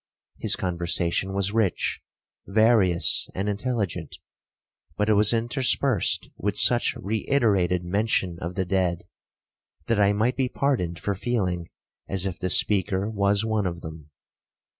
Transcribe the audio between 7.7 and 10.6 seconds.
mention of the dead, that I might be